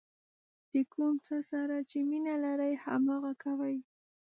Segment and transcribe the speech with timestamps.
[0.71, 3.77] د کوم څه سره چې مینه لرئ هماغه کوئ.